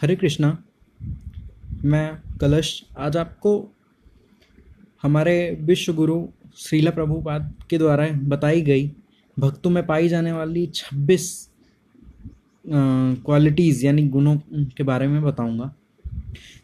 [0.00, 0.48] हरे कृष्णा,
[1.84, 3.50] मैं कलश, आज आपको
[5.02, 6.16] हमारे विश्व गुरु
[6.56, 8.90] श्रीला प्रभुपाद के द्वारा बताई गई
[9.36, 11.26] भक्तों में पाई जाने वाली छब्बीस
[12.64, 14.36] क्वालिटीज़ यानी गुणों
[14.76, 15.72] के बारे में बताऊँगा।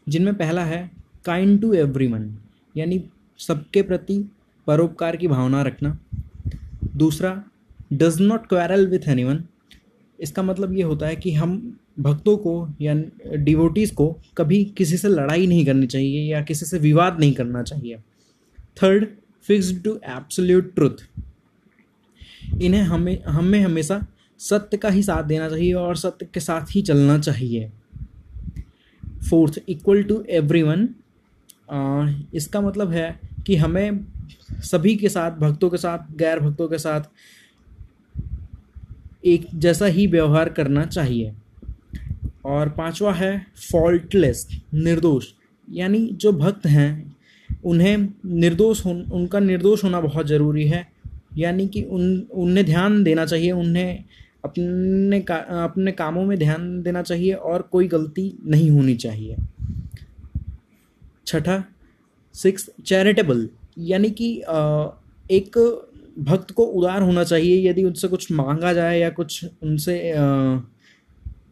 [0.09, 0.91] जिनमें पहला है
[1.25, 2.29] काइंड टू एवरीवन
[2.77, 3.03] यानी
[3.39, 4.19] सबके प्रति
[4.67, 5.99] परोपकार की भावना रखना।
[6.97, 7.43] दूसरा
[7.93, 9.45] does not quarrel with anyone
[10.21, 11.57] इसका मतलब ये होता है कि हम
[11.99, 12.95] भक्तों को या
[13.37, 17.63] डिवोटीज़ को कभी किसी से लड़ाई नहीं करनी चाहिए या किसी से विवाद नहीं करना
[17.63, 17.97] चाहिए।
[18.83, 19.07] Third
[19.47, 21.05] fix to absolute truth
[22.63, 24.01] इन्हें हमें हमें हमेशा
[24.41, 27.71] सत्य का ही साथ देना चाहिए और सत्य के साथ ही चलना चाहिए।
[29.31, 30.89] Fourth equal to every one
[32.35, 34.07] इसका मतलब है कि हमें
[34.63, 37.01] सभी के साथ, भक्तों के साथ गैर भक्तों के साथ
[39.25, 41.33] एक जैसा ही व्यवहार करना चाहिए।
[42.45, 45.27] और पांचवा है फॉल्टलेस निर्दोष।
[45.73, 47.17] यानी जो भक्त हैं,
[47.65, 47.97] उन्हें
[48.27, 50.87] निर्दोष हो उनका निर्दोष होना बहुत ज़रूरी है।
[51.37, 54.05] यानी कि उन, उन्हें ध्यान देना चाहिए, उन्हें
[54.45, 59.37] अपने का, अपने कामों में ध्यान देना चाहिए और कोई गलती नहीं होनी चाहिए।
[61.27, 61.65] छठा
[62.35, 64.39] सिक्स चैरिटेबल यानी कि
[65.31, 65.59] एक
[66.21, 70.13] भक्त को उदार होना चाहिए, यदि उनसे कुछ मांगा जाए या कुछ उनसे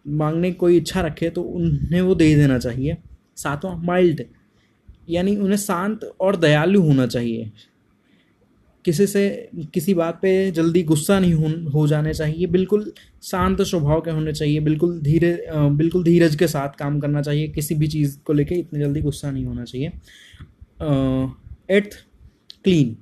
[0.09, 2.97] मांगने की कोई इच्छा रखे तो उन्हें वो दे देना चाहिए।
[3.37, 4.23] सातवां माइल्ड
[5.09, 7.51] यानी उन्हें शांत और दयालु होना चाहिए।
[8.85, 14.01] किसी से, किसी बात पे जल्दी गुस्सा नहीं हो हो जाने चाहिए। बिल्कुल शांत स्वभाव
[14.01, 18.19] के होने चाहिए, बिल्कुल धीरे बिल्कुल धीरज के साथ काम करना चाहिए। किसी भी चीज़
[18.21, 19.89] को लेके इतनी जल्दी गुस्सा नहीं होना चाहिए।
[21.71, 21.99] एट्थ
[22.65, 22.97] क्लीन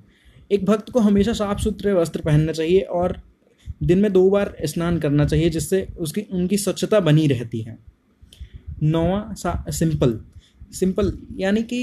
[0.50, 3.20] एक भक्त को हमेशा साफ़ सुथरे वस्त्र पहनना चाहिए और
[3.82, 7.78] दिन में दो बार स्नान करना चाहिए, जिससे उसकी, उनकी स्वच्छता बनी रहती है।
[8.84, 9.34] नौवा
[9.70, 10.18] सिंपल।
[10.72, 11.80] सिंपल यानी कि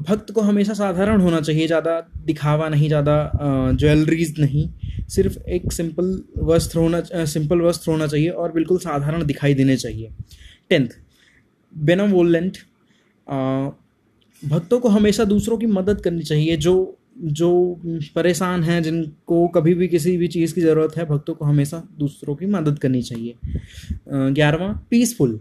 [0.00, 3.30] भक्त को हमेशा साधारण होना चाहिए, ज़्यादा दिखावा नहीं, ज़्यादा
[3.74, 4.68] ज्वेलरीज नहीं।
[5.08, 10.10] सिर्फ़ एक सिंपल वस्त्र होना सिंपल वस्त्र होना चाहिए और बिल्कुल साधारण दिखाई देने चाहिए।
[10.70, 10.88] Tenth,
[11.72, 12.56] benevolent.
[14.42, 17.80] भक्तों को हमेशा दूसरों की मदद करनी चाहिए, जो जो
[18.14, 22.34] परेशान हैं, जिनको कभी भी किसी भी चीज़ की ज़रूरत है, भक्तों को हमेशा दूसरों
[22.34, 23.34] की मदद करनी चाहिए।
[24.08, 25.38] ग्यारहवा पीसफुल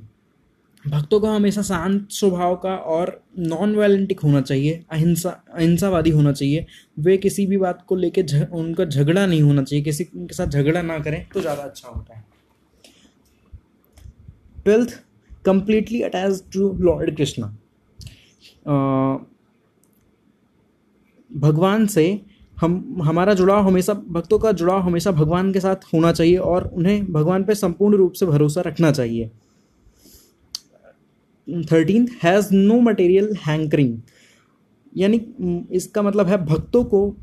[0.85, 3.09] भक्तों का हमेशा शांत स्वभाव का और
[3.39, 6.65] नॉन वायलेंटिक होना चाहिए, अहिंसा, अहिंसावादी होना चाहिए।
[6.99, 10.81] वे किसी भी बात को लेके उनका झगड़ा नहीं होना चाहिए, किसी के साथ झगड़ा
[10.81, 12.23] ना करें तो ज़्यादा अच्छा होता है।
[14.65, 14.99] Twelfth
[15.45, 17.47] completely attach to Lord Krishna
[21.31, 22.21] भगवान से
[22.57, 27.11] हम, हमारा जुड़ाव हमेशा, भक्तों का जुड़ाव हमेशा भगवान के साथ होना चाहिए और उन्हें
[27.13, 29.29] भगवान पर संपूर्ण रूप से भरोसा रखना चाहिए।
[31.71, 33.97] Thirteen has no material hankering
[34.93, 35.21] यानी,
[35.71, 37.15] इसका मतलब है भक्तों को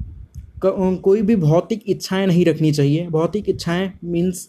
[0.65, 4.49] कोई भी भौतिक इच्छाएँ नहीं रखनी चाहिए। भौतिक इच्छाएँ मीन्स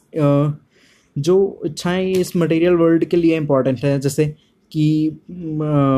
[1.16, 4.34] जो इच्छाएँ इस मटेरियल वर्ल्ड के लिए इम्पोर्टेंट है, जैसे
[4.72, 5.09] कि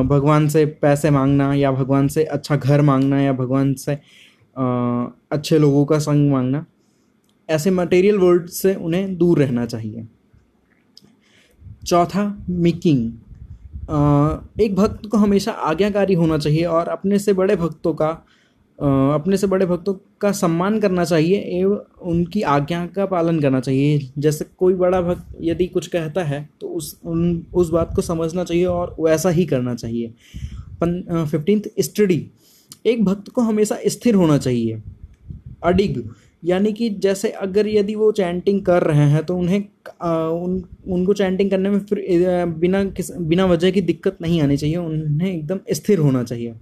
[0.08, 3.98] भगवान से पैसे मांगना या भगवान से अच्छा घर मांगना या भगवान से
[4.56, 6.66] अच्छे लोगों का संग मांगना,
[7.50, 10.08] ऐसे मटेरियल वर्ल्ड से उन्हें दूर रहना चाहिए।
[11.86, 13.12] चौथा मेकिंग
[14.62, 18.10] एक भक्त को हमेशा आज्ञाकारी होना चाहिए और अपने से बड़े भक्तों का
[18.81, 24.00] अपने से बड़े भक्तों का सम्मान करना चाहिए एवं उनकी आज्ञा का पालन करना चाहिए।
[24.18, 28.44] जैसे कोई बड़ा भक्त यदि कुछ कहता है तो उस उन उस बात को समझना
[28.44, 30.14] चाहिए और वैसा ही करना चाहिए।
[30.81, 32.25] Fifteenth study.
[32.86, 34.81] एक भक्त को हमेशा स्थिर होना चाहिए।
[35.63, 36.03] अडिग
[36.44, 39.63] यानी कि जैसे अगर यदि वो चैंटिंग कर रहे हैं तो उन्हें
[40.02, 44.58] आ, उन उनको चैंटिंग करने में फिर बिना किस बिना वजह की दिक्कत नहीं आनी
[44.58, 46.53] चाहिए। उन्हें एकदम स्थिर होना चाहिए।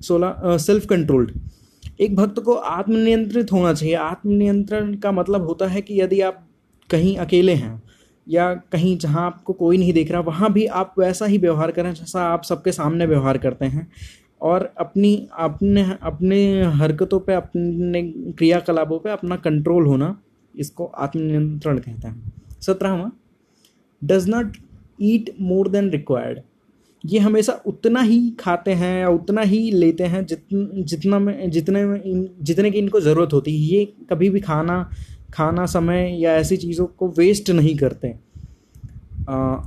[0.00, 1.30] सोलह सेल्फ कंट्रोल्ड
[2.00, 6.46] एक भक्त को आत्मनियंत्रित होना चाहिए। आत्मनियंत्रण का मतलब होता है कि यदि आप
[6.90, 7.82] कहीं अकेले हैं
[8.26, 11.92] या कहीं जहाँ आपको कोई नहीं देख रहा, वहाँ भी आप वैसा ही व्यवहार करें
[11.94, 13.90] जैसा आप सबके सामने व्यवहार करते हैं।
[14.40, 18.02] और अपनी, अपने अपने हरकतों पे, अपने
[18.32, 20.16] क्रियाकलापों पे अपना कंट्रोल होना
[20.54, 23.10] इसको आत्मनियंत्रण कहते हैं। सत्रहवा
[24.02, 24.56] does not
[25.02, 26.40] eat more than required
[27.04, 31.84] ये हमेशा उतना ही खाते हैं या उतना ही लेते हैं जितन जितना में जितने
[31.84, 34.82] में इन जितने की इनको ज़रूरत होती है। ये कभी भी खाना
[35.34, 38.08] खाना समय या ऐसी चीज़ों को वेस्ट नहीं करते।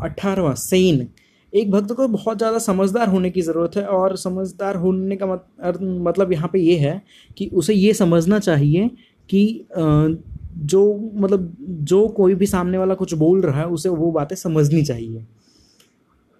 [0.03, 1.07] अट्ठारहवा सेन
[1.53, 5.45] एक भक्त को बहुत ज़्यादा समझदार होने की ज़रूरत है और समझदार होने का मत,
[5.81, 7.01] मतलब यहाँ पे ये है
[7.37, 8.87] कि उसे ये समझना चाहिए
[9.29, 14.35] कि जो मतलब जो कोई भी सामने वाला कुछ बोल रहा है उसे वो बातें
[14.35, 15.25] समझनी चाहिए।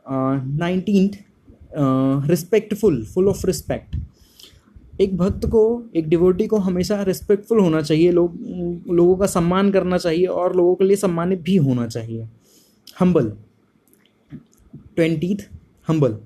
[0.09, 1.09] Nineteen
[2.29, 3.95] respectful full of respect
[5.01, 8.33] एक भक्त को, एक डिवोटी को हमेशा रिस्पेक्टफुल होना चाहिए, लोग,
[8.89, 12.27] लोगों का सम्मान करना चाहिए और लोगों के लिए सम्मानित भी होना चाहिए।
[12.99, 13.31] हम्बल
[14.95, 15.47] ट्वेंटीथ
[15.87, 16.17] हम्बल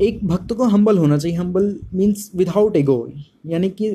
[0.00, 3.08] एक भक्त को हम्बल होना चाहिए। हम्बल मीन्स विदाउट एगो
[3.46, 3.90] यानी कि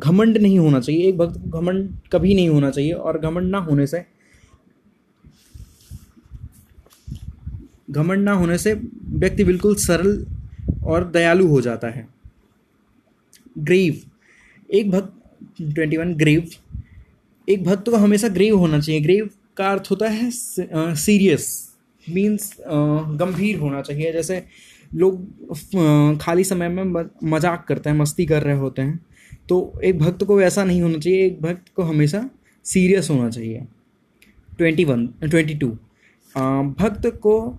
[0.00, 3.58] घमंड नहीं होना चाहिए। एक भक्त को घमंड कभी नहीं होना चाहिए और घमंड ना
[3.60, 4.04] होने से
[7.88, 10.24] घमंड ना होने से व्यक्ति बिल्कुल सरल
[10.84, 12.06] और दयालु हो जाता है।
[13.58, 14.00] ग्रीव।
[14.70, 15.12] एक भक्त,
[15.64, 16.48] ट्वेंटी वन, ग्रीव।
[17.48, 21.46] एक भक्त को हमेशा ग्रीव होना चाहिए। ग्रीव का अर्थ होता है सीरियस
[22.06, 24.42] मीन्स गंभीर होना चाहिए। जैसे
[24.90, 29.00] लोग खाली समय में मज़ाक करते हैं, मस्ती कर रहे होते हैं
[29.48, 32.28] तो एक भक्त को वैसा नहीं होना चाहिए। एक भक्त को हमेशा
[32.64, 33.66] सीरियस होना चाहिए।
[34.58, 35.68] Twenty one, twenty two.
[36.74, 37.58] भक्त को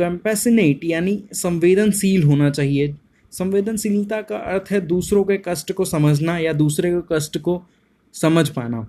[0.00, 2.94] कंपेसिनेट यानी संवेदनशील होना चाहिए।
[3.32, 7.62] संवेदनशीलता का अर्थ है दूसरों के कष्ट को समझना या दूसरे के कष्ट को
[8.14, 8.86] समझ पाना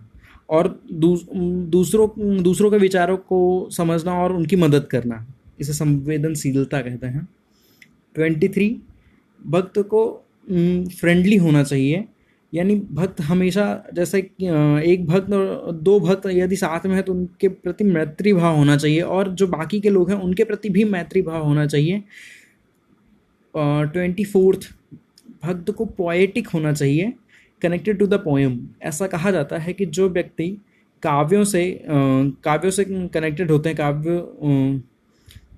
[0.50, 2.08] और दूसरों
[2.44, 5.26] दूसरों के विचारों को समझना और उनकी मदद करना।
[5.60, 7.28] इसे संवेदनशीलता कहते हैं।
[8.16, 8.70] ट्वेंटी थ्री,
[9.42, 10.04] भक्त को
[11.00, 12.04] फ्रेंडली होना चाहिए।
[12.54, 13.64] यानी भक्त हमेशा
[13.94, 18.56] जैसे एक भक्त और दो भक्त यदि साथ में है तो उनके प्रति मैत्री भाव
[18.56, 22.04] होना चाहिए और जो बाकी के लोग हैं उनके प्रति भी मैत्री भाव होना चाहिए।
[23.56, 24.70] ट्वेंटी फोर्थ,
[25.44, 27.14] भक्त को पोएटिक होना चाहिए
[27.62, 30.50] कनेक्टेड टू द पोएम ऐसा कहा जाता है कि जो व्यक्ति
[31.04, 34.18] काव्यों से काव्यों से कनेक्टेड होते हैं, काव्य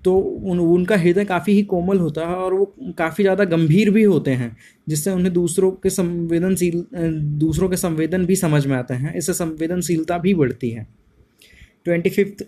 [0.06, 2.66] तो उन, उनका हृदय काफ़ी ही कोमल होता है और वो
[2.98, 4.56] काफ़ी ज़्यादा गंभीर भी होते हैं,
[4.88, 6.86] जिससे उन्हें दूसरों के संवेदनशील
[7.40, 10.88] दूसरों के संवेदन भी समझ में आते हैं। इससे संवेदनशीलता भी बढ़ती है।
[11.86, 12.44] ट्वेंटी फिफ्थ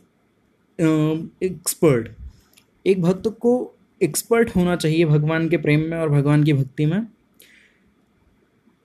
[1.44, 2.10] एक्सपर्ट
[2.86, 3.54] एक भक्त को
[4.02, 7.06] एक्सपर्ट होना चाहिए भगवान के प्रेम में और भगवान की भक्ति में।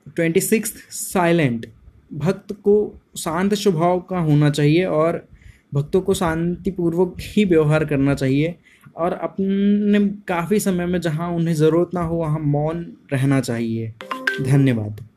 [0.07, 1.67] ट्वेंटी सिक्स साइलेंट
[2.13, 2.75] भक्त को
[3.19, 5.25] शांत स्वभाव का होना चाहिए और
[5.75, 8.55] भक्तों को शांतिपूर्वक ही व्यवहार करना चाहिए
[8.97, 13.95] और अपने काफ़ी समय में जहाँ उन्हें ज़रूरत ना हो, वहाँ मौन रहना चाहिए।
[14.43, 15.10] धन्यवाद।